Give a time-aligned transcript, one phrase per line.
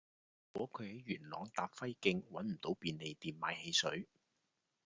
[0.53, 4.07] 如果佢喺元朗達輝徑搵唔到便利店買汽水